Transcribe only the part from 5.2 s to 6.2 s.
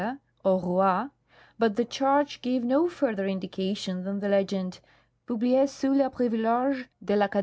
Publiee sous le